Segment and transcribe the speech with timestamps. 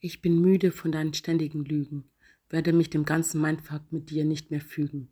[0.00, 2.04] Ich bin müde von deinen ständigen Lügen,
[2.50, 5.10] werde mich dem ganzen Mindfuck mit dir nicht mehr fügen.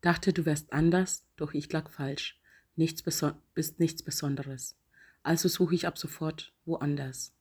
[0.00, 2.40] Dachte, du wärst anders, doch ich lag falsch.
[2.74, 4.78] Nichts bist nichts Besonderes.
[5.22, 7.34] Also suche ich ab sofort woanders.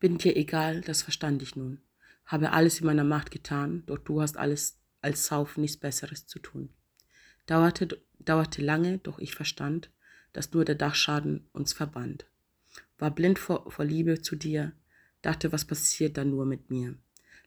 [0.00, 1.80] Bin dir egal, das verstand ich nun.
[2.26, 6.38] Habe alles in meiner Macht getan, doch du hast alles als Sauf nichts Besseres zu
[6.38, 6.70] tun.
[7.46, 9.90] Dauerte, dauerte lange, doch ich verstand,
[10.32, 12.26] dass nur der Dachschaden uns verband.
[12.98, 14.72] War blind vor, vor Liebe zu dir,
[15.20, 16.94] dachte, was passiert da nur mit mir.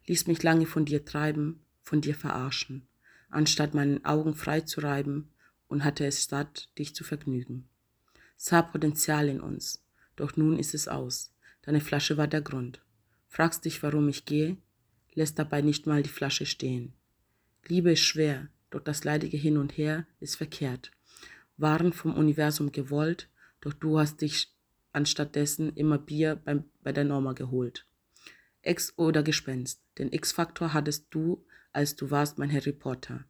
[0.05, 2.87] Ließ mich lange von dir treiben, von dir verarschen,
[3.29, 5.31] anstatt meinen Augen frei zu reiben
[5.67, 7.67] und hatte es satt, dich zu vergnügen.
[8.37, 9.83] Sah Potenzial in uns,
[10.15, 11.33] doch nun ist es aus.
[11.63, 12.81] Deine Flasche war der Grund.
[13.27, 14.57] Fragst dich, warum ich gehe,
[15.13, 16.93] lässt dabei nicht mal die Flasche stehen.
[17.67, 20.91] Liebe ist schwer, doch das leidige Hin und Her ist verkehrt.
[21.57, 23.29] Waren vom Universum gewollt,
[23.61, 24.53] doch du hast dich
[24.91, 27.85] anstattdessen immer Bier beim, bei der Norma geholt.
[28.61, 29.81] Ex oder Gespenst.
[29.97, 33.25] Den X-Faktor hattest du, als du warst mein Harry Potter.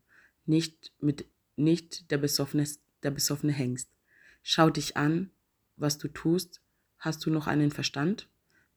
[0.45, 2.67] Nicht, mit, nicht der, besoffene,
[3.03, 3.89] der besoffene Hengst.
[4.43, 5.31] Schau dich an,
[5.75, 6.61] was du tust.
[6.99, 8.27] Hast du noch einen Verstand?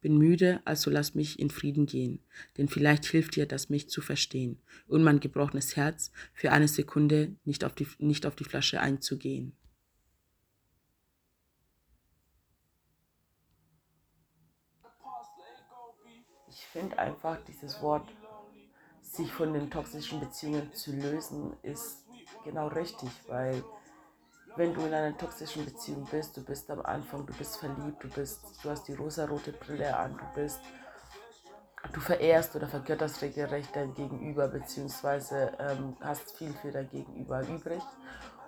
[0.00, 2.20] Bin müde, also lass mich in Frieden gehen,
[2.56, 7.34] denn vielleicht hilft dir das, mich zu verstehen und mein gebrochenes Herz für eine Sekunde
[7.44, 9.56] nicht auf die, nicht auf die Flasche einzugehen.
[16.58, 18.08] ich finde einfach dieses Wort,
[19.00, 22.04] sich von den toxischen Beziehungen zu lösen, ist
[22.44, 23.64] genau richtig, weil
[24.56, 28.08] wenn du in einer toxischen Beziehung bist, du bist am Anfang, du bist verliebt, du
[28.08, 30.60] bist, du hast die rosarote Brille an, du bist,
[31.92, 37.82] du verehrst oder vergötterst regelrecht dein Gegenüber, beziehungsweise ähm, hast viel für dein Gegenüber übrig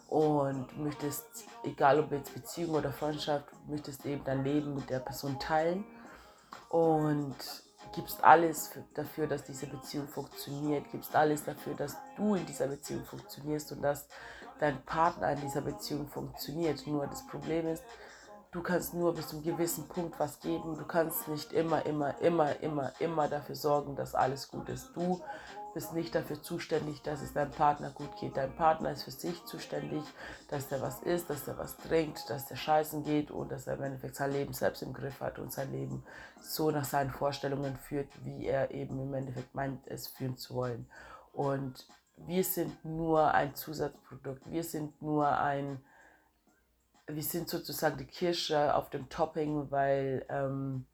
[0.09, 5.39] und möchtest, egal ob jetzt Beziehung oder Freundschaft, möchtest eben dein Leben mit der Person
[5.39, 5.85] teilen
[6.69, 7.37] und
[7.95, 13.05] gibst alles dafür, dass diese Beziehung funktioniert, gibst alles dafür, dass du in dieser Beziehung
[13.05, 14.09] funktionierst und dass
[14.61, 16.87] dein Partner in dieser Beziehung funktioniert.
[16.87, 17.83] Nur das Problem ist,
[18.53, 20.77] du kannst nur bis zu einem gewissen Punkt was geben.
[20.77, 24.95] Du kannst nicht immer, immer, immer, immer, immer dafür sorgen, dass alles gut ist.
[24.95, 25.21] Du
[25.73, 28.37] bist nicht dafür zuständig, dass es deinem Partner gut geht.
[28.37, 30.03] Dein Partner ist für sich zuständig,
[30.49, 33.75] dass der was isst, dass der was trinkt, dass der scheißen geht und dass er
[33.75, 36.05] im Endeffekt sein Leben selbst im Griff hat und sein Leben
[36.41, 40.91] so nach seinen Vorstellungen führt, wie er eben im Endeffekt meint, es führen zu wollen.
[41.33, 41.87] Und
[42.27, 44.43] wir sind nur ein Zusatzprodukt.
[44.51, 45.83] Wir sind nur ein,
[47.07, 50.87] wir sind sozusagen die Kirsche auf dem Topping, weil ähm,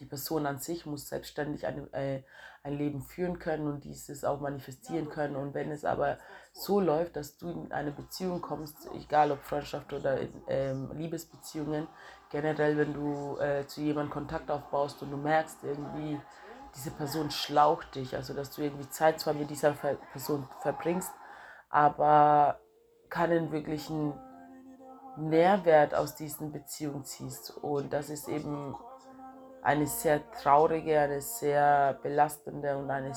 [0.00, 2.22] die Person an sich muss selbstständig eine, äh,
[2.64, 5.36] ein Leben führen können und dieses auch manifestieren können.
[5.36, 6.18] Und wenn es aber
[6.52, 10.18] so läuft, dass du in eine Beziehung kommst, egal ob Freundschaft oder
[10.48, 11.88] ähm, Liebesbeziehungen,
[12.30, 16.20] generell, wenn du äh, zu jemandem Kontakt aufbaust und du merkst irgendwie,
[16.74, 19.72] diese Person schlaucht dich, also dass du irgendwie Zeit zwar mit dieser
[20.12, 21.12] Person verbringst,
[21.68, 22.60] aber
[23.10, 24.14] keinen wirklichen
[25.16, 27.50] Nährwert aus diesen Beziehungen ziehst.
[27.58, 28.74] Und das ist eben
[29.62, 33.12] eine sehr traurige, eine sehr belastende und eine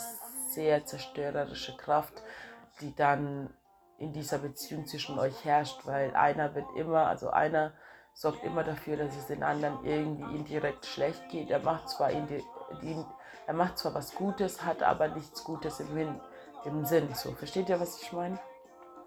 [0.49, 2.21] sehr zerstörerische Kraft,
[2.81, 3.53] die dann
[3.97, 7.71] in dieser Beziehung zwischen euch herrscht, weil einer wird immer, also einer
[8.13, 11.49] sorgt immer dafür, dass es den anderen irgendwie indirekt schlecht geht.
[11.49, 12.11] Er macht zwar,
[12.69, 13.05] indi
[13.47, 16.19] er macht zwar was Gutes, hat aber nichts Gutes im,
[16.65, 17.07] im Sinn.
[17.13, 18.39] So, versteht ihr, was ich meine?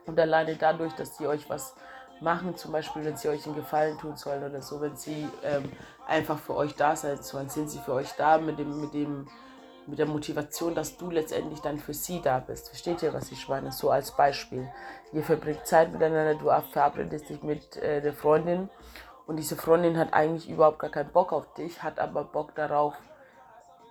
[0.06, 1.74] Und alleine dadurch, dass sie euch was
[2.20, 5.70] machen, zum Beispiel, wenn sie euch einen Gefallen tun sollen oder so, wenn sie ähm,
[6.06, 9.28] einfach für euch da sein sollen, sind sie für euch da mit dem, mit dem,
[9.86, 12.68] mit der Motivation, dass du letztendlich dann für sie da bist.
[12.68, 13.72] Versteht ihr, was ich meine?
[13.72, 14.68] So als Beispiel.
[15.12, 18.68] Ihr verbringt Zeit miteinander, du verabredest dich mit äh, der Freundin
[19.26, 22.94] und diese Freundin hat eigentlich überhaupt gar keinen Bock auf dich, hat aber Bock darauf,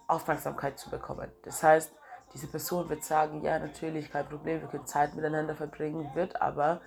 [0.07, 1.31] Aufmerksamkeit zu bekommen.
[1.43, 1.93] Das heißt,
[2.33, 6.81] diese Person wird sagen, ja, natürlich, kein Problem, wir können Zeit miteinander verbringen, wird aber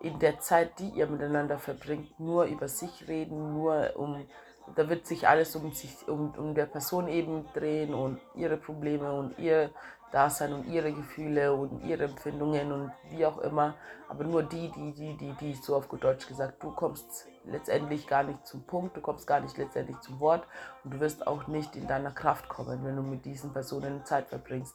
[0.00, 4.26] in der Zeit, die ihr miteinander verbringt, nur über sich reden, nur um,
[4.74, 9.12] da wird sich alles um sich, um, um der Person eben drehen und ihre Probleme
[9.12, 9.70] und ihr
[10.12, 13.74] Dasein und ihre Gefühle und ihre Empfindungen und wie auch immer.
[14.08, 18.06] Aber nur die, die, die, die, die, so auf gut Deutsch gesagt, du kommst letztendlich
[18.06, 20.46] gar nicht zum Punkt, du kommst gar nicht letztendlich zum Wort
[20.84, 24.28] und du wirst auch nicht in deiner Kraft kommen, wenn du mit diesen Personen Zeit
[24.28, 24.74] verbringst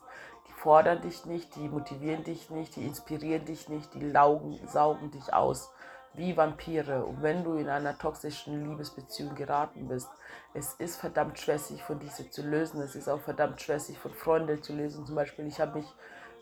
[0.61, 5.33] fordern dich nicht, die motivieren dich nicht, die inspirieren dich nicht, die laugen, saugen dich
[5.33, 5.71] aus
[6.13, 7.03] wie Vampire.
[7.03, 10.09] Und wenn du in einer toxischen Liebesbeziehung geraten bist,
[10.53, 12.79] es ist verdammt schwer, sich von dieser zu lösen.
[12.81, 15.05] Es ist auch verdammt schwer, sich von Freunden zu lösen.
[15.05, 15.87] Zum Beispiel, ich habe mich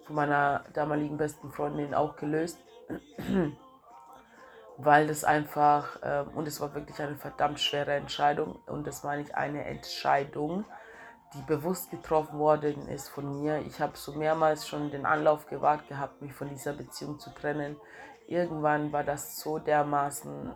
[0.05, 2.57] von meiner damaligen besten Freundin auch gelöst,
[4.81, 9.17] weil das einfach, äh, und es war wirklich eine verdammt schwere Entscheidung, und das war
[9.17, 10.63] nicht eine Entscheidung,
[11.33, 13.59] die bewusst getroffen worden ist von mir.
[13.67, 17.75] Ich habe so mehrmals schon den Anlauf gewagt gehabt, mich von dieser Beziehung zu trennen.
[18.27, 20.55] Irgendwann war das so dermaßen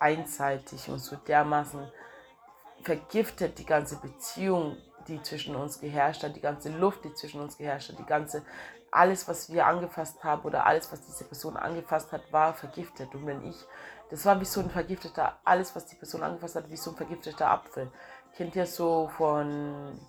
[0.00, 1.92] einseitig und so dermaßen
[2.82, 4.76] vergiftet, die ganze Beziehung,
[5.08, 8.44] die zwischen uns geherrscht hat, die ganze Luft, die zwischen uns geherrscht hat, die ganze,
[8.96, 13.14] alles, was wir angefasst haben oder alles, was diese Person angefasst hat, war vergiftet.
[13.14, 13.56] Und wenn ich,
[14.10, 16.96] das war wie so ein vergifteter, alles, was die Person angefasst hat, wie so ein
[16.96, 17.90] vergifteter Apfel.
[18.36, 20.00] Kennt ihr so von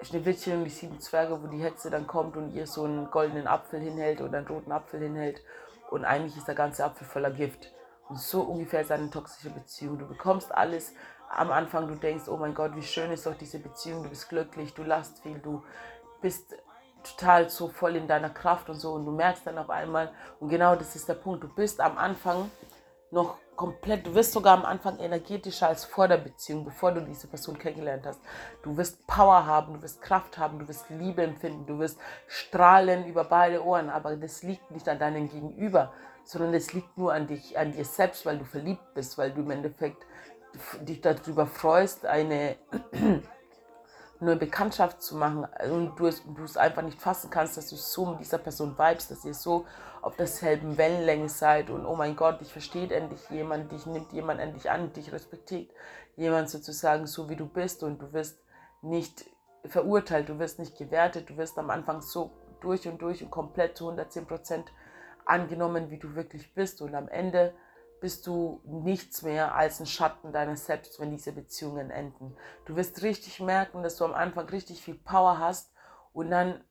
[0.00, 3.48] Schneewittchen und die sieben Zwerge, wo die Hexe dann kommt und ihr so einen goldenen
[3.48, 5.42] Apfel hinhält oder einen roten Apfel hinhält
[5.90, 7.72] und eigentlich ist der ganze Apfel voller Gift.
[8.08, 9.98] Und so ungefähr ist eine toxische Beziehung.
[9.98, 10.94] Du bekommst alles
[11.30, 14.28] am Anfang, du denkst, oh mein Gott, wie schön ist doch diese Beziehung, du bist
[14.28, 15.62] glücklich, du lachst viel, du
[16.22, 16.54] bist
[17.02, 20.48] total so voll in deiner Kraft und so und du merkst dann auf einmal, und
[20.48, 22.50] genau das ist der Punkt, du bist am Anfang
[23.10, 27.26] noch komplett, du wirst sogar am Anfang energetischer als vor der Beziehung, bevor du diese
[27.26, 28.20] Person kennengelernt hast.
[28.62, 31.98] Du wirst Power haben, du wirst Kraft haben, du wirst Liebe empfinden, du wirst
[32.28, 35.92] strahlen über beide Ohren, aber das liegt nicht an deinem Gegenüber,
[36.24, 39.40] sondern es liegt nur an dich, an dir selbst, weil du verliebt bist, weil du
[39.40, 40.06] im Endeffekt
[40.80, 42.56] dich darüber freust, eine
[44.20, 47.76] neue Bekanntschaft zu machen und du es, du es einfach nicht fassen kannst, dass du
[47.76, 49.66] so mit dieser Person vibest, dass ihr so
[50.02, 54.40] auf derselben Wellenlänge seid und oh mein Gott, dich versteht endlich jemand, dich nimmt jemand
[54.40, 55.70] endlich an, dich respektiert.
[56.16, 58.40] Jemand sozusagen so wie du bist und du wirst
[58.82, 59.26] nicht
[59.64, 63.76] verurteilt, du wirst nicht gewertet, du wirst am Anfang so durch und durch und komplett
[63.76, 64.72] zu 110 Prozent
[65.24, 66.82] angenommen, wie du wirklich bist.
[66.82, 67.54] Und am Ende
[68.00, 72.36] bist du nichts mehr als ein Schatten deiner selbst, wenn diese Beziehungen enden.
[72.64, 75.72] Du wirst richtig merken, dass du am Anfang richtig viel Power hast
[76.12, 76.62] und dann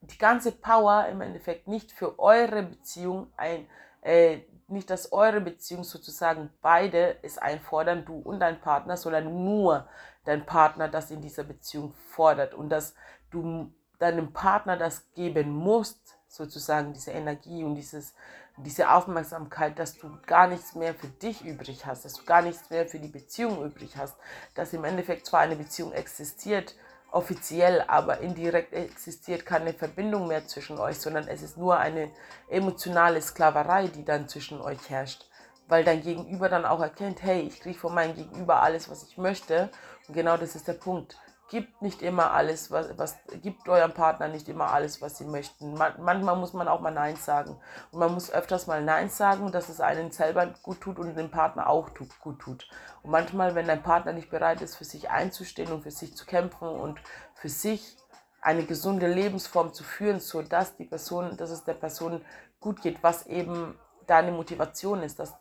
[0.00, 3.66] die ganze Power im Endeffekt nicht für eure Beziehung ein,
[4.02, 9.86] äh, nicht dass eure Beziehung sozusagen beide es einfordern, du und dein Partner, sondern nur
[10.24, 12.94] dein Partner das in dieser Beziehung fordert und dass
[13.30, 18.14] du deinem Partner das geben musst, sozusagen diese Energie und dieses
[18.56, 22.70] diese Aufmerksamkeit, dass du gar nichts mehr für dich übrig hast, dass du gar nichts
[22.70, 24.16] mehr für die Beziehung übrig hast,
[24.54, 26.76] dass im Endeffekt zwar eine Beziehung existiert,
[27.10, 32.10] offiziell, aber indirekt existiert keine Verbindung mehr zwischen euch, sondern es ist nur eine
[32.48, 35.28] emotionale Sklaverei, die dann zwischen euch herrscht.
[35.66, 39.16] Weil dein Gegenüber dann auch erkennt, hey, ich kriege von meinem Gegenüber alles, was ich
[39.16, 39.70] möchte.
[40.08, 41.16] Und genau das ist der Punkt
[41.50, 45.74] gibt nicht immer alles, was, was gibt eurem Partner nicht immer alles, was sie möchten.
[45.74, 47.60] Man, manchmal muss man auch mal Nein sagen.
[47.92, 51.30] Und man muss öfters mal Nein sagen, dass es einen selber gut tut und dem
[51.30, 52.68] Partner auch tut, gut tut.
[53.02, 56.24] Und manchmal, wenn dein Partner nicht bereit ist, für sich einzustehen und für sich zu
[56.24, 57.00] kämpfen und
[57.34, 57.96] für sich
[58.40, 62.22] eine gesunde Lebensform zu führen, so dass die Person, dass es der Person
[62.60, 65.34] gut geht, was eben deine Motivation ist, dass,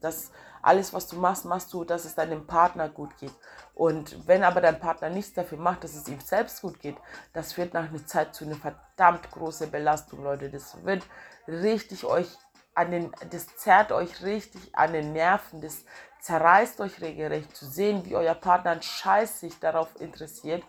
[0.00, 0.30] dass
[0.62, 3.32] alles, was du machst, machst du, dass es deinem Partner gut geht.
[3.74, 6.96] Und wenn aber dein Partner nichts dafür macht, dass es ihm selbst gut geht,
[7.32, 10.50] das wird nach einer Zeit zu einer verdammt großen Belastung, Leute.
[10.50, 11.02] Das wird
[11.48, 12.28] richtig euch
[12.74, 15.84] an den, das zerrt euch richtig an den Nerven, das
[16.20, 20.62] zerreißt euch regelrecht zu sehen, wie euer Partner ein Scheiß sich darauf interessiert,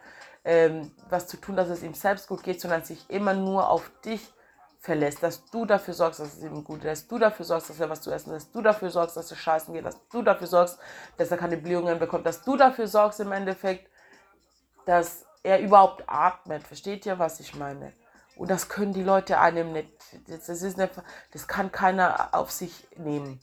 [0.43, 3.91] ähm, was zu tun, dass es ihm selbst gut geht, sondern sich immer nur auf
[4.05, 4.33] dich
[4.81, 7.79] verlässt, dass du dafür sorgst, dass es ihm gut ist, dass du dafür sorgst, dass
[7.79, 10.47] er was zu essen dass du dafür sorgst, dass er scheißen geht, dass du dafür
[10.47, 10.79] sorgst,
[11.17, 13.87] dass er keine Blähungen bekommt, dass du dafür sorgst im Endeffekt,
[14.87, 16.63] dass er überhaupt atmet.
[16.63, 17.93] Versteht ihr, was ich meine?
[18.35, 19.91] Und das können die Leute einem nicht,
[20.27, 20.91] das, ist nicht,
[21.31, 23.39] das kann keiner auf sich nehmen.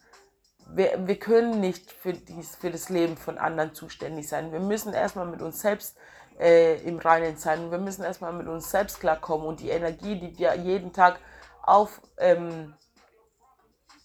[0.70, 4.50] Wir, wir können nicht für, dies, für das Leben von anderen zuständig sein.
[4.50, 5.96] Wir müssen erstmal mit uns selbst
[6.38, 7.70] äh, im Reinen sein.
[7.70, 11.18] Wir müssen erstmal mit uns selbst klarkommen und die Energie, die wir jeden Tag
[11.62, 12.74] auf, ähm,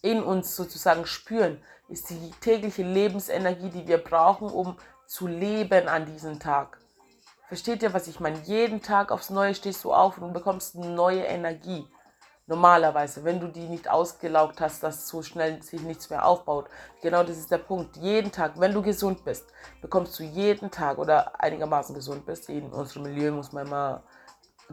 [0.02, 6.06] in uns sozusagen spüren, ist die tägliche Lebensenergie, die wir brauchen, um zu leben an
[6.06, 6.80] diesem Tag.
[7.48, 8.40] Versteht ihr, was ich meine?
[8.44, 11.88] Jeden Tag aufs Neue stehst du auf und bekommst neue Energie.
[12.46, 16.70] Normalerweise, wenn du die nicht ausgelaugt hast, dass so schnell sich nichts mehr aufbaut.
[17.02, 17.96] Genau das ist der Punkt.
[17.96, 19.46] Jeden Tag, wenn du gesund bist,
[19.82, 22.50] bekommst du jeden Tag oder einigermaßen gesund bist.
[22.50, 24.04] In unserem Milieu muss man immer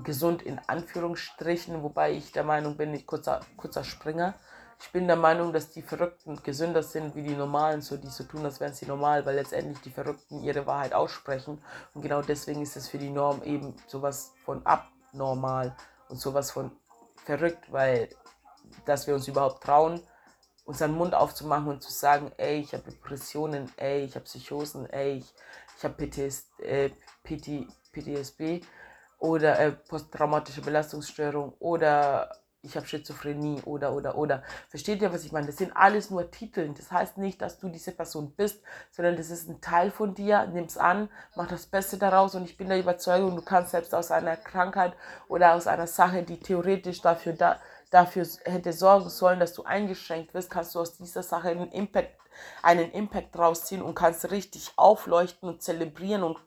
[0.03, 4.35] gesund in Anführungsstrichen, wobei ich der Meinung bin, ich kurzer, kurzer Springer.
[4.81, 8.25] Ich bin der Meinung, dass die Verrückten gesünder sind wie die Normalen, so die so
[8.25, 11.63] tun, als wären sie normal, weil letztendlich die Verrückten ihre Wahrheit aussprechen.
[11.95, 15.77] Und genau deswegen ist es für die Norm eben sowas von abnormal
[16.09, 16.73] und sowas von
[17.25, 18.09] verrückt, weil
[18.85, 20.01] dass wir uns überhaupt trauen,
[20.65, 25.19] unseren Mund aufzumachen und zu sagen, ey, ich habe Depressionen, ey, ich habe Psychosen, ey,
[25.19, 25.35] ich,
[25.77, 26.91] ich habe PTS, äh,
[27.25, 28.61] PT, PTSB
[29.19, 34.43] oder äh, posttraumatische Belastungsstörung oder ich habe Schizophrenie oder oder oder.
[34.69, 35.47] Versteht ihr, was ich meine?
[35.47, 36.73] Das sind alles nur Titel.
[36.77, 40.47] Das heißt nicht, dass du diese Person bist, sondern das ist ein Teil von dir.
[40.47, 44.11] Nimm's an, mach das Beste daraus und ich bin der Überzeugung, du kannst selbst aus
[44.11, 44.93] einer Krankheit
[45.29, 47.59] oder aus einer Sache, die theoretisch dafür da,
[47.91, 52.15] dafür hätte sorgen sollen, dass du eingeschränkt wirst, kannst du aus dieser Sache einen Impact,
[52.63, 56.39] einen Impact rausziehen und kannst richtig aufleuchten und zelebrieren und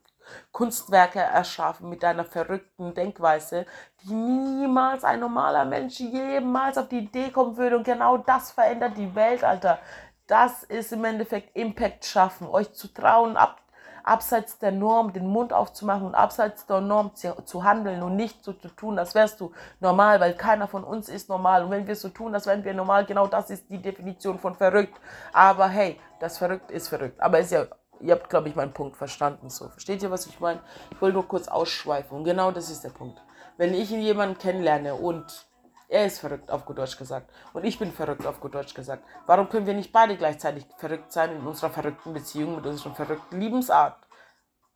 [0.51, 3.65] Kunstwerke erschaffen mit deiner verrückten Denkweise,
[4.03, 7.77] die niemals ein normaler Mensch jemals auf die Idee kommen würde.
[7.77, 9.79] Und genau das verändert die Welt, Alter.
[10.27, 13.61] Das ist im Endeffekt Impact schaffen, euch zu trauen, ab,
[14.03, 18.43] abseits der Norm den Mund aufzumachen und abseits der Norm zu, zu handeln und nicht
[18.43, 21.63] so zu tun, als wärst du normal, weil keiner von uns ist normal.
[21.63, 24.55] Und wenn wir so tun, als wären wir normal, genau das ist die Definition von
[24.55, 24.99] verrückt.
[25.31, 27.19] Aber hey, das verrückt ist verrückt.
[27.19, 27.65] Aber ist ja
[27.99, 29.49] ihr habt, glaube ich, meinen Punkt verstanden.
[29.49, 30.61] So, versteht ihr, was ich meine?
[30.91, 32.17] Ich wollte nur kurz ausschweifen.
[32.17, 33.21] Und genau das ist der Punkt.
[33.57, 35.47] Wenn ich jemanden kennenlerne und
[35.87, 39.03] er ist verrückt, auf gut Deutsch gesagt, und ich bin verrückt, auf gut Deutsch gesagt,
[39.27, 43.39] warum können wir nicht beide gleichzeitig verrückt sein in unserer verrückten Beziehung, mit unserer verrückten
[43.39, 43.97] Liebensart?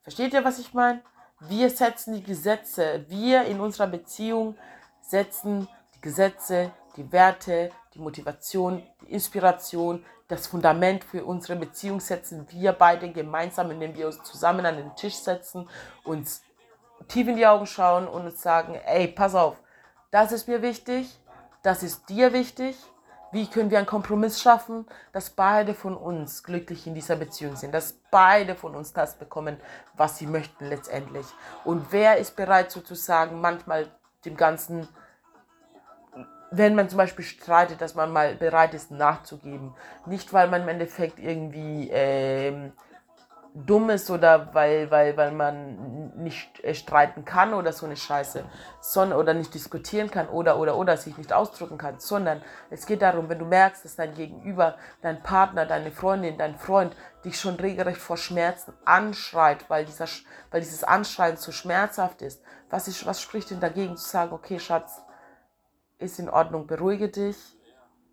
[0.03, 1.01] Versteht ihr, was ich meine?
[1.39, 3.05] Wir setzen die Gesetze.
[3.09, 4.57] Wir in unserer Beziehung
[5.01, 12.47] setzen die Gesetze, die Werte, die Motivation, die Inspiration, das Fundament für unsere Beziehung setzen
[12.49, 15.69] wir beide gemeinsam, indem wir uns zusammen an den Tisch setzen,
[16.03, 16.41] uns
[17.07, 19.55] tief in die Augen schauen und uns sagen, ey, pass auf,
[20.11, 21.19] das ist mir wichtig,
[21.63, 22.75] das ist dir wichtig.
[23.33, 27.73] Wie können wir einen Kompromiss schaffen, dass beide von uns glücklich in dieser Beziehung sind,
[27.73, 29.57] dass beide von uns das bekommen,
[29.95, 31.25] was sie möchten letztendlich.
[31.65, 33.91] Und wer ist bereit sozusagen manchmal
[34.23, 34.87] dem Ganzen
[36.51, 39.73] wenn man zum Beispiel streitet, dass man mal bereit ist nachzugeben.
[40.05, 42.71] Nicht, weil man im Endeffekt irgendwie ähm,
[43.65, 48.43] dumm ist oder weil, weil, weil man nicht äh, streiten kann oder so eine Scheiße,
[48.81, 53.01] sondern, oder nicht diskutieren kann oder, oder, oder sich nicht ausdrücken kann, sondern es geht
[53.01, 57.55] darum, wenn du merkst, dass dein Gegenüber, dein Partner, deine Freundin, dein Freund dich schon
[57.55, 60.07] regelrecht vor Schmerzen anschreit, weil, dieser,
[60.51, 64.59] weil dieses Anschreien so schmerzhaft ist, was, ist, was spricht denn dagegen zu sagen, okay,
[64.59, 65.01] Schatz,
[65.99, 67.37] ist in Ordnung, beruhige dich.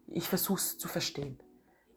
[0.07, 1.39] Ich versuche es zu verstehen.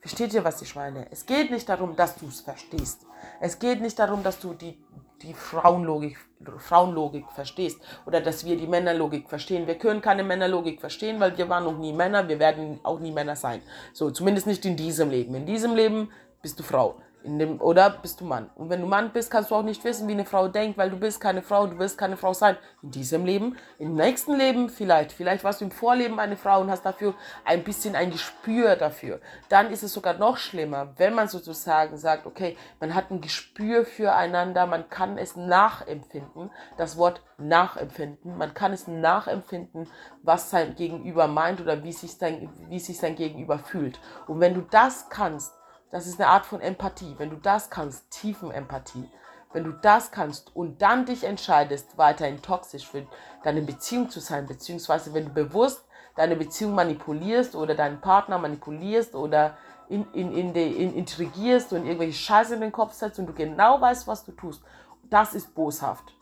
[0.02, 1.12] Versteht ihr, was ich meine?
[1.12, 3.06] Es geht nicht darum, dass du es verstehst.
[3.42, 4.82] Es geht nicht darum, dass du die,
[5.22, 6.18] die Frauenlogik,
[6.60, 9.68] Frauenlogik verstehst oder dass wir die Männerlogik verstehen.
[9.68, 13.12] Wir können keine Männerlogik verstehen, weil wir waren noch nie Männer, wir werden auch nie
[13.12, 13.62] Männer sein.
[13.92, 15.36] So, zumindest nicht in diesem Leben.
[15.36, 16.10] In diesem Leben
[16.42, 17.02] bist du Frau.
[17.24, 18.50] In dem, oder bist du Mann?
[18.56, 20.90] Und wenn du Mann bist, kannst du auch nicht wissen, wie eine Frau denkt, weil
[20.90, 22.58] du bist keine Frau, du wirst keine Frau sein.
[22.82, 25.12] In diesem Leben, im nächsten Leben vielleicht.
[25.12, 29.20] Vielleicht warst du im Vorleben eine Frau und hast dafür ein bisschen ein Gespür dafür.
[29.50, 33.84] Dann ist es sogar noch schlimmer, wenn man sozusagen sagt, okay, man hat ein Gespür
[33.86, 36.52] füreinander, man kann es nachempfinden.
[36.78, 38.38] Das Wort nachempfinden.
[38.38, 39.90] Man kann es nachempfinden,
[40.24, 44.00] was sein Gegenüber meint oder wie sich sein, wie sich sein Gegenüber fühlt.
[44.28, 45.54] Und wenn du das kannst,
[45.92, 47.16] das ist eine Art von Empathie.
[47.18, 49.10] Wenn du das kannst, tiefen Empathie,
[49.54, 53.08] wenn du das kannst und dann dich entscheidest, weiterhin toxisch für
[53.44, 59.16] deine Beziehung zu sein, beziehungsweise wenn du bewusst deine Beziehung manipulierst oder deinen Partner manipulierst
[59.16, 63.28] oder in, in, in, de, in, intrigierst und irgendwelche Scheiße in den Kopf setzt und
[63.28, 64.62] du genau weißt, was du tust,
[65.04, 66.14] das ist boshaft.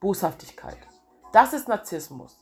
[0.00, 0.78] Boshaftigkeit.
[1.32, 2.36] Das ist Narzissmus.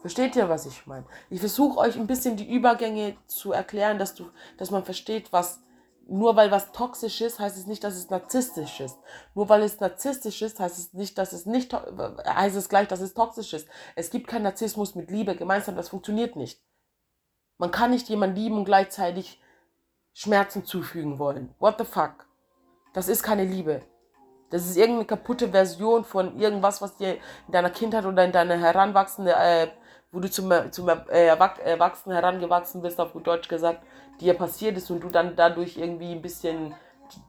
[0.00, 1.04] Versteht ihr, was ich meine?
[1.30, 5.60] Ich versuche euch ein bisschen die Übergänge zu erklären, dass, du, dass man versteht, was
[6.08, 8.98] nur weil was toxisch ist, heißt es nicht, dass es narzisstisch ist.
[9.34, 13.00] Nur weil es narzisstisch ist, heißt es nicht, dass es nicht, heißt es gleich, dass
[13.00, 13.68] es toxisch ist.
[13.96, 16.62] Es gibt keinen Narzissmus mit Liebe gemeinsam, das funktioniert nicht.
[17.58, 19.40] Man kann nicht jemanden lieben und gleichzeitig
[20.12, 21.54] Schmerzen zufügen wollen.
[21.58, 22.26] What the fuck?
[22.94, 23.82] Das ist keine Liebe.
[24.50, 27.14] Das ist irgendeine kaputte Version von irgendwas, was dir
[27.46, 29.68] in deiner Kindheit oder in deiner heranwachsende, äh,
[30.16, 33.84] wo du zum, zum äh, Erwachsenen herangewachsen bist, auf gut Deutsch gesagt,
[34.18, 36.74] dir passiert ist und du dann dadurch irgendwie ein bisschen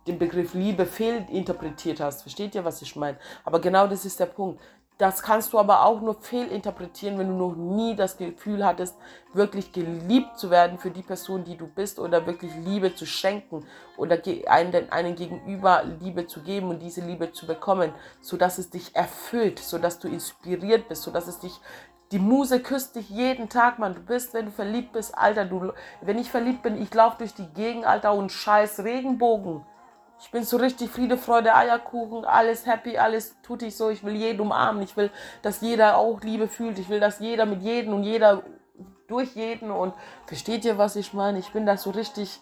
[0.07, 2.21] den Begriff Liebe fehlinterpretiert hast.
[2.21, 3.17] Versteht ihr, was ich meine?
[3.43, 4.61] Aber genau das ist der Punkt.
[4.97, 8.95] Das kannst du aber auch nur fehlinterpretieren, wenn du noch nie das Gefühl hattest,
[9.33, 13.65] wirklich geliebt zu werden für die Person, die du bist oder wirklich Liebe zu schenken
[13.97, 14.17] oder
[14.47, 17.91] einen, einen gegenüber Liebe zu geben und diese Liebe zu bekommen,
[18.21, 21.59] sodass es dich erfüllt, sodass du inspiriert bist, sodass es dich
[22.11, 23.95] die Muse küsst dich jeden Tag, Mann.
[23.95, 27.33] Du bist, wenn du verliebt bist, Alter, du, wenn ich verliebt bin, ich laufe durch
[27.33, 29.65] die Gegend, Alter, und scheiß Regenbogen.
[30.19, 33.89] Ich bin so richtig Friede, Freude, Eierkuchen, alles happy, alles tut ich so.
[33.89, 34.81] Ich will jeden umarmen.
[34.81, 35.11] Ich will,
[35.41, 36.79] dass jeder auch Liebe fühlt.
[36.79, 38.43] Ich will, dass jeder mit jedem und jeder
[39.07, 39.93] durch jeden und
[40.25, 41.39] versteht ihr, was ich meine?
[41.39, 42.41] Ich bin da so richtig,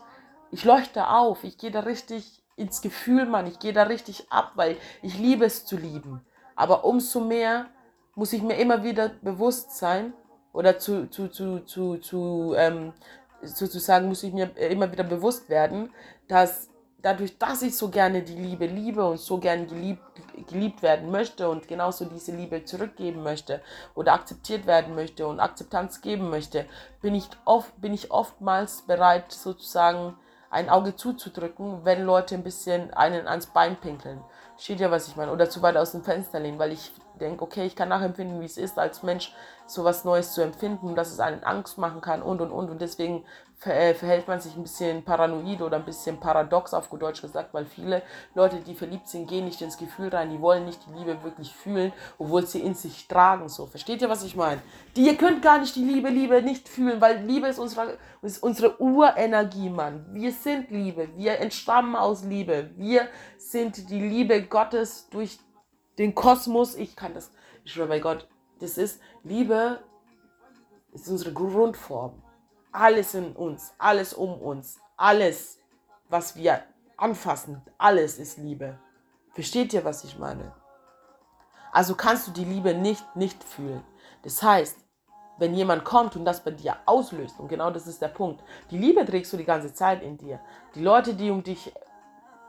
[0.51, 1.43] ich leuchte auf.
[1.43, 3.45] Ich gehe da richtig ins Gefühl, Mann.
[3.47, 6.25] Ich gehe da richtig ab, weil ich liebe es zu lieben.
[6.55, 7.67] Aber umso mehr
[8.15, 10.13] muss ich mir immer wieder bewusst sein
[10.53, 12.93] oder zu, zu, zu, zu, zu ähm,
[13.41, 15.91] sozusagen muss ich mir immer wieder bewusst werden,
[16.27, 16.69] dass
[17.01, 20.01] dadurch, dass ich so gerne die Liebe liebe und so gerne geliebt,
[20.47, 23.61] geliebt werden möchte und genauso diese Liebe zurückgeben möchte
[23.93, 26.65] oder akzeptiert werden möchte und Akzeptanz geben möchte,
[27.01, 30.17] bin ich, oft, bin ich oftmals bereit, sozusagen
[30.49, 34.23] ein Auge zuzudrücken, wenn Leute ein bisschen einen ans Bein pinkeln.
[34.57, 35.31] Steht ja, was ich meine.
[35.31, 38.45] Oder zu weit aus dem Fenster lehnen, weil ich denke, okay, ich kann nachempfinden, wie
[38.45, 39.33] es ist, als Mensch
[39.67, 42.69] so was Neues zu empfinden, dass es einen Angst machen kann und und und.
[42.69, 43.25] Und deswegen
[43.63, 47.53] äh, verhält man sich ein bisschen paranoid oder ein bisschen paradox auf gut Deutsch gesagt,
[47.53, 48.03] weil viele
[48.35, 51.51] Leute, die verliebt sind, gehen nicht ins Gefühl rein, die wollen nicht die Liebe wirklich
[51.53, 53.49] fühlen, obwohl sie in sich tragen.
[53.49, 54.61] So, versteht ihr, was ich meine?
[54.95, 58.43] Die, ihr könnt gar nicht die Liebe, Liebe nicht fühlen, weil Liebe ist unsere, ist
[58.43, 60.05] unsere Urenergie, Mann.
[60.11, 63.07] Wir sind Liebe, wir entstammen aus Liebe, wir
[63.37, 65.39] sind die Liebe Gottes durch
[65.97, 66.75] den Kosmos.
[66.75, 67.31] Ich kann das,
[67.63, 68.27] ich schwöre bei Gott,
[68.59, 69.79] das ist Liebe,
[70.93, 72.21] ist unsere Grundform
[72.75, 75.59] alles in uns, alles um uns, alles,
[76.09, 76.61] was wir
[76.97, 78.77] anfassen, alles ist Liebe.
[79.33, 80.53] Versteht ihr, was ich meine?
[81.71, 83.83] Also kannst du die Liebe nicht nicht fühlen.
[84.23, 84.77] Das heißt,
[85.37, 88.77] wenn jemand kommt und das bei dir auslöst, und genau das ist der Punkt, die
[88.77, 90.39] Liebe trägst du die ganze Zeit in dir.
[90.73, 91.73] Die Leute, die um dich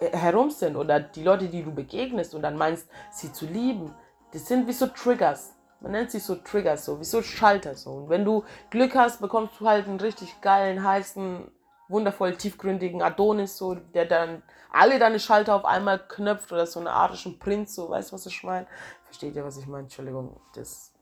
[0.00, 3.94] herum sind oder die Leute, die du begegnest und dann meinst, sie zu lieben,
[4.32, 5.54] das sind wie so Triggers.
[5.80, 7.74] Man nennt sie so Triggers, so wie so Schalter.
[7.74, 7.90] So.
[7.90, 11.50] Und wenn du Glück hast, bekommst du halt einen richtig geilen, heißen,
[11.88, 16.88] wundervoll tiefgründigen Adonis, so, der dann alle deine Schalter auf einmal knöpft oder so einen
[16.88, 18.66] arischen Prinz, so, weißt du, was ich meine?
[19.04, 19.84] Versteht ihr, was ich meine?
[19.84, 20.92] Entschuldigung, das.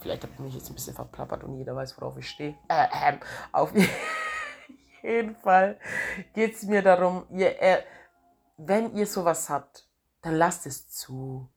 [0.00, 2.56] Vielleicht habe ich mich jetzt ein bisschen verplappert und jeder weiß, worauf ich stehe.
[2.68, 3.18] Äh, äh,
[3.52, 3.72] auf
[5.02, 5.78] jeden Fall
[6.34, 7.82] geht es mir darum, ihr, äh,
[8.56, 9.88] wenn ihr sowas habt,
[10.22, 11.48] dann lasst es zu.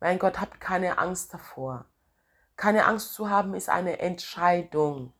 [0.00, 1.86] Mein Gott, habt keine Angst davor.
[2.56, 5.12] Keine Angst zu haben ist eine Entscheidung.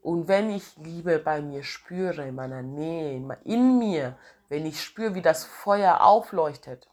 [0.00, 4.16] Und wenn ich Liebe bei mir spüre, in meiner Nähe, in mir,
[4.48, 6.88] wenn ich spüre, wie das Feuer aufleuchtet,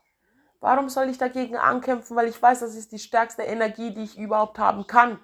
[0.60, 2.16] warum soll ich dagegen ankämpfen?
[2.16, 5.20] Weil ich weiß, das ist die stärkste Energie, die ich überhaupt haben kann.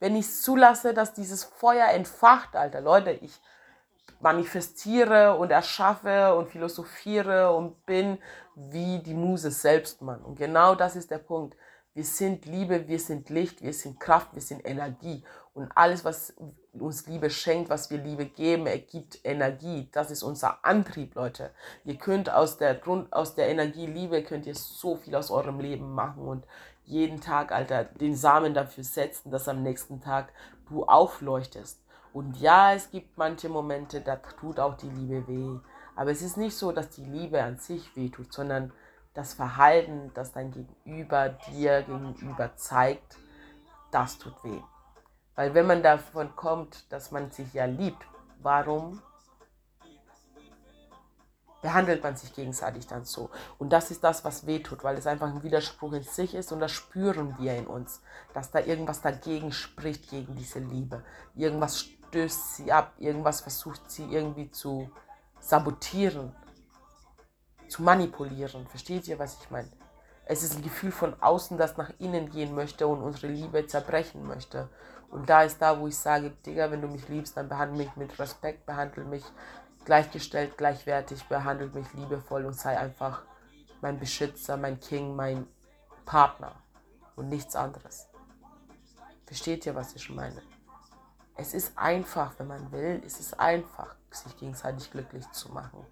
[0.00, 3.40] Wenn ich es zulasse, dass dieses Feuer entfacht, Alter, Leute, ich
[4.20, 8.18] manifestiere und erschaffe und philosophiere und bin
[8.54, 10.22] wie die Muse selbst, Mann.
[10.22, 11.56] Und genau das ist der Punkt.
[11.92, 15.24] Wir sind Liebe, wir sind Licht, wir sind Kraft, wir sind Energie.
[15.54, 16.34] Und alles, was
[16.72, 19.88] uns Liebe schenkt, was wir Liebe geben, ergibt Energie.
[19.90, 21.50] Das ist unser Antrieb, Leute.
[21.84, 25.58] Ihr könnt aus der Grund, aus der Energie Liebe könnt ihr so viel aus eurem
[25.58, 26.46] Leben machen und
[26.84, 30.32] jeden Tag, Alter, den Samen dafür setzen, dass am nächsten Tag
[30.68, 31.79] du aufleuchtest.
[32.12, 35.58] Und ja, es gibt manche Momente, da tut auch die Liebe weh.
[35.94, 38.72] Aber es ist nicht so, dass die Liebe an sich weh tut, sondern
[39.14, 43.16] das Verhalten, das dein Gegenüber dir gegenüber zeigt,
[43.90, 44.60] das tut weh.
[45.34, 48.04] Weil wenn man davon kommt, dass man sich ja liebt,
[48.42, 49.02] warum
[51.62, 53.30] behandelt man sich gegenseitig dann so?
[53.58, 56.52] Und das ist das, was weh tut, weil es einfach ein Widerspruch in sich ist
[56.52, 58.02] und das spüren wir in uns,
[58.34, 61.02] dass da irgendwas dagegen spricht, gegen diese Liebe.
[61.34, 64.90] Irgendwas stößt sie ab, irgendwas versucht sie irgendwie zu
[65.40, 66.34] sabotieren
[67.70, 68.66] zu manipulieren.
[68.66, 69.70] Versteht ihr, was ich meine?
[70.26, 74.26] Es ist ein Gefühl von außen, das nach innen gehen möchte und unsere Liebe zerbrechen
[74.26, 74.68] möchte.
[75.10, 77.96] Und da ist da, wo ich sage, Digga, wenn du mich liebst, dann behandle mich
[77.96, 79.24] mit Respekt, behandle mich
[79.90, 83.22] gleichgestellt, gleichwertig, behandle mich liebevoll und sei einfach
[83.80, 85.48] mein Beschützer, mein King, mein
[86.06, 86.52] Partner
[87.16, 88.06] und nichts anderes.
[89.26, 90.40] Versteht ihr, was ich meine?
[91.36, 95.84] Es ist einfach, wenn man will, es ist einfach, sich gegenseitig glücklich zu machen.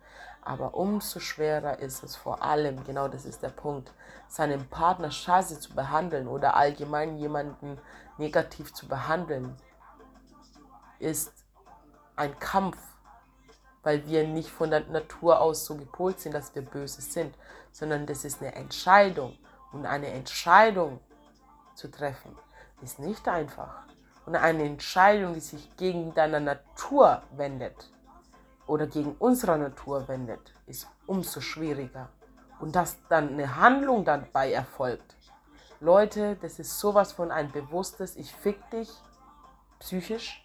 [0.42, 3.92] Aber umso schwerer ist es vor allem, genau das ist der Punkt,
[4.28, 7.80] seinen Partner scheiße zu behandeln oder allgemein jemanden
[8.16, 9.56] negativ zu behandeln,
[11.00, 11.32] ist
[12.14, 12.78] ein Kampf,
[13.83, 17.35] weil wir nicht von der Natur aus so gepolt sind, dass wir böse sind,
[17.73, 19.37] sondern das ist eine Entscheidung.
[19.73, 21.01] Und eine Entscheidung
[21.75, 22.37] zu treffen,
[22.83, 23.83] ist nicht einfach.
[24.25, 27.91] Und eine Entscheidung, die sich gegen deine Natur wendet
[28.67, 32.09] oder gegen unsere Natur wendet, ist umso schwieriger.
[32.61, 35.17] Und dass dann eine Handlung dabei erfolgt.
[35.81, 38.91] Leute, das ist sowas von ein bewusstes, ich fick dich,
[39.79, 40.45] psychisch.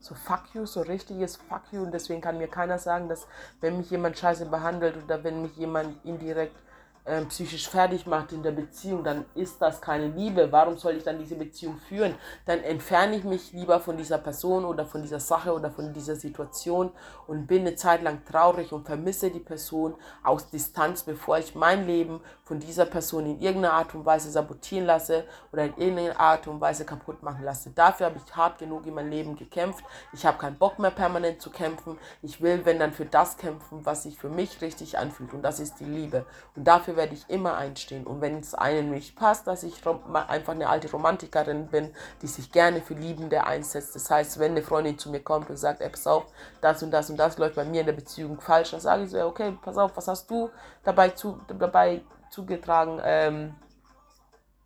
[0.00, 1.82] So fuck you, so richtiges fuck you.
[1.82, 3.26] Und deswegen kann mir keiner sagen, dass
[3.60, 6.56] wenn mich jemand scheiße behandelt oder wenn mich jemand indirekt
[7.04, 10.52] äh, psychisch fertig macht in der Beziehung, dann ist das keine Liebe.
[10.52, 12.14] Warum soll ich dann diese Beziehung führen?
[12.46, 16.16] Dann entferne ich mich lieber von dieser Person oder von dieser Sache oder von dieser
[16.16, 16.90] Situation
[17.26, 21.86] und bin eine Zeit lang traurig und vermisse die Person aus Distanz, bevor ich mein
[21.86, 26.48] Leben von dieser Person in irgendeiner Art und Weise sabotieren lasse oder in irgendeiner Art
[26.48, 27.70] und Weise kaputt machen lasse.
[27.70, 29.84] Dafür habe ich hart genug in meinem Leben gekämpft.
[30.12, 31.96] Ich habe keinen Bock mehr permanent zu kämpfen.
[32.22, 35.60] Ich will, wenn dann für das kämpfen, was sich für mich richtig anfühlt und das
[35.60, 36.26] ist die Liebe.
[36.56, 38.06] Und dafür werde ich immer einstehen.
[38.06, 42.52] Und wenn es einem nicht passt, dass ich einfach eine alte Romantikerin bin, die sich
[42.52, 43.94] gerne für Liebende einsetzt.
[43.94, 46.26] Das heißt, wenn eine Freundin zu mir kommt und sagt, ey, pass auf,
[46.60, 49.10] das und das und das läuft bei mir in der Beziehung falsch, dann sage ich
[49.10, 50.50] so, okay, pass auf, was hast du
[50.84, 53.54] dabei, zu, dabei zugetragen, ähm,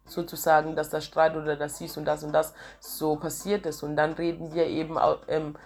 [0.06, 3.82] sozusagen, dass das Streit oder das dies und das und das so passiert ist.
[3.82, 5.56] Und dann reden wir eben ähm,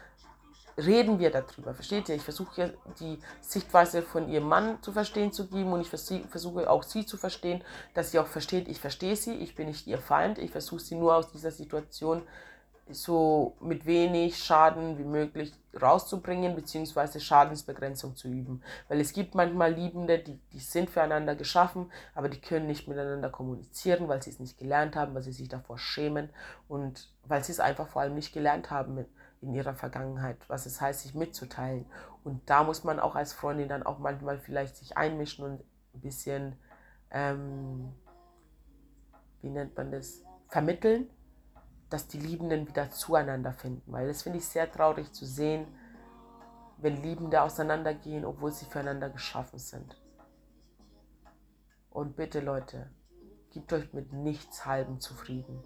[0.78, 1.74] reden wir darüber.
[1.74, 2.14] Versteht ihr?
[2.14, 6.70] Ich versuche ja die Sichtweise von ihrem Mann zu verstehen zu geben und ich versuche
[6.70, 7.62] auch sie zu verstehen,
[7.94, 10.94] dass sie auch versteht, ich verstehe sie, ich bin nicht ihr Feind, ich versuche sie
[10.94, 12.22] nur aus dieser Situation
[12.90, 18.62] so mit wenig Schaden wie möglich rauszubringen, beziehungsweise Schadensbegrenzung zu üben.
[18.88, 23.28] Weil es gibt manchmal Liebende, die, die sind füreinander geschaffen, aber die können nicht miteinander
[23.28, 26.30] kommunizieren, weil sie es nicht gelernt haben, weil sie sich davor schämen
[26.66, 29.04] und weil sie es einfach vor allem nicht gelernt haben,
[29.40, 31.86] in ihrer Vergangenheit, was es heißt, sich mitzuteilen.
[32.24, 35.60] Und da muss man auch als Freundin dann auch manchmal vielleicht sich einmischen und
[35.94, 36.58] ein bisschen,
[37.10, 37.92] ähm,
[39.40, 41.08] wie nennt man das, vermitteln,
[41.90, 43.92] dass die Liebenden wieder zueinander finden.
[43.92, 45.66] Weil das finde ich sehr traurig zu sehen,
[46.78, 50.00] wenn Liebende auseinandergehen, obwohl sie füreinander geschaffen sind.
[51.90, 52.90] Und bitte Leute,
[53.50, 55.62] gebt euch mit nichts halben zufrieden.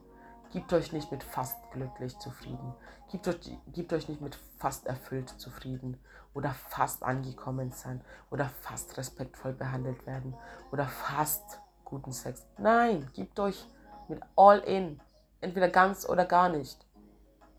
[0.53, 2.75] Gebt euch nicht mit fast glücklich zufrieden.
[3.11, 5.99] Gebt euch, gebt euch nicht mit fast erfüllt zufrieden
[6.35, 10.35] oder fast angekommen sein oder fast respektvoll behandelt werden
[10.71, 12.47] oder fast guten Sex.
[12.59, 13.67] Nein, gebt euch
[14.09, 15.01] mit all in.
[15.41, 16.87] Entweder ganz oder gar nicht.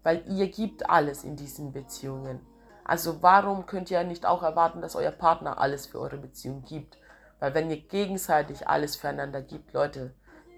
[0.03, 2.41] Weil ihr gibt alles in diesen Beziehungen.
[2.83, 6.97] Also warum könnt ihr nicht auch erwarten, dass euer Partner alles für eure Beziehung gibt?
[7.39, 10.13] Weil wenn ihr gegenseitig alles füreinander gibt, Leute,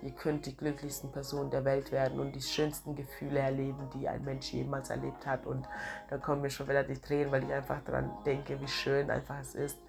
[0.06, 4.24] Ihr könnt die glücklichsten Personen der Welt werden und die schönsten Gefühle erleben, die ein
[4.24, 5.48] Mensch jemals erlebt hat.
[5.48, 5.68] Und
[6.12, 9.39] da kommen mir schon wieder die Tränen, weil ich einfach daran denke, wie schön einfach
[9.39, 9.80] es ist,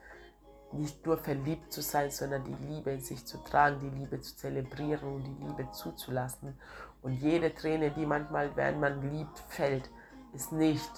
[0.72, 4.34] nicht nur verliebt zu sein, sondern die Liebe in sich zu tragen, die Liebe zu
[4.36, 6.58] zelebrieren und die Liebe zuzulassen.
[7.02, 9.90] Und jede Träne, die manchmal, während man liebt, fällt,
[10.32, 10.90] ist nicht,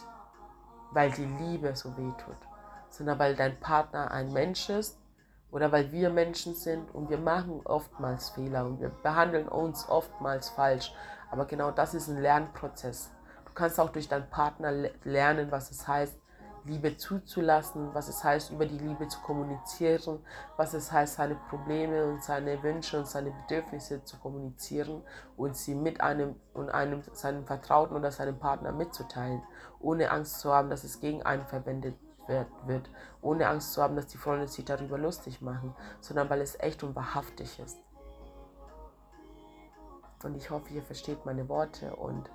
[0.92, 2.38] weil die Liebe so weh tut,
[2.88, 4.97] sondern weil dein Partner ein Mensch ist,
[5.50, 10.50] oder weil wir Menschen sind und wir machen oftmals Fehler und wir behandeln uns oftmals
[10.50, 10.92] falsch.
[11.30, 13.10] Aber genau das ist ein Lernprozess.
[13.46, 14.72] Du kannst auch durch deinen Partner
[15.04, 16.18] lernen, was es heißt,
[16.64, 20.18] Liebe zuzulassen, was es heißt, über die Liebe zu kommunizieren,
[20.56, 25.02] was es heißt, seine Probleme und seine Wünsche und seine Bedürfnisse zu kommunizieren
[25.36, 29.42] und sie mit einem und einem seinem Vertrauten oder seinem Partner mitzuteilen,
[29.80, 31.94] ohne Angst zu haben, dass es gegen einen verwendet
[32.28, 32.90] wird,
[33.22, 36.82] ohne Angst zu haben, dass die Freunde sich darüber lustig machen, sondern weil es echt
[36.82, 37.78] und wahrhaftig ist.
[40.22, 42.28] Und ich hoffe, ihr versteht meine Worte und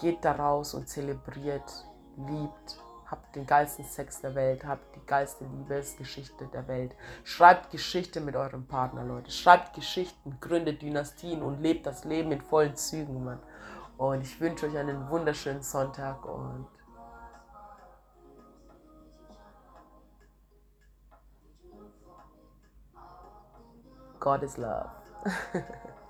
[0.00, 5.44] geht da raus und zelebriert, liebt, habt den geilsten Sex der Welt, habt die geilste
[5.44, 6.94] Liebesgeschichte der Welt.
[7.24, 9.30] Schreibt Geschichte mit eurem Partner, Leute.
[9.30, 13.40] Schreibt Geschichten, gründet Dynastien und lebt das Leben in vollen Zügen, Mann.
[13.98, 16.66] Und ich wünsche euch einen wunderschönen Sonntag und
[24.22, 24.88] God is love.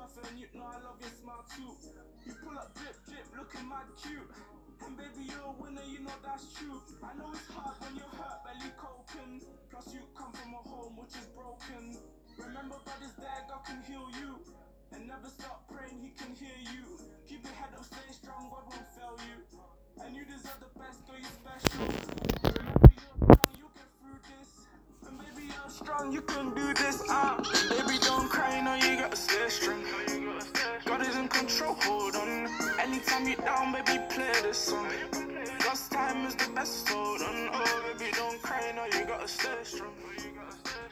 [0.00, 1.76] You're and you know I love your smile too.
[2.24, 4.32] You pull up drip drip, looking mad cute.
[4.80, 6.80] And baby you're a winner, you know that's true.
[7.04, 9.44] I know it's hard when you're hurt, belly coping.
[9.68, 12.00] Plus you come from a home which is broken.
[12.32, 14.40] Remember God is there, God can heal you.
[14.96, 16.96] And never stop praying, he can hear you.
[17.28, 19.36] Keep your head up, stay strong, God won't fail you.
[20.00, 21.84] And you deserve the best, girl, you special.
[22.56, 23.36] Remember you're
[25.70, 27.02] strong, you can do this.
[27.08, 27.36] Ah,
[27.70, 29.82] baby, don't cry, no, you gotta stay strong.
[30.84, 32.48] God is in control, hold on.
[32.80, 34.88] Anytime you're down, baby, play this song.
[35.64, 37.50] God's time is the best, hold on.
[37.52, 39.94] Oh, baby, don't cry, no, you gotta stay strong.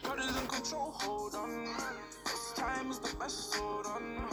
[0.05, 1.64] God is in control, hold on.
[2.25, 4.29] God's time is the best, hold on.